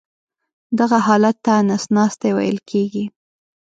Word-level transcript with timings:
دغه 0.79 0.97
حالت 1.07 1.35
ته 1.45 1.53
نس 1.67 1.83
ناستی 1.95 2.31
ویل 2.37 2.57
کېږي. 2.69 3.05